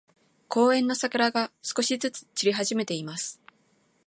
[0.47, 3.39] 公園の桜が、少しずつ散り始めています。